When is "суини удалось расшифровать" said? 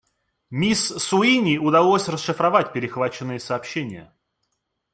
0.97-2.73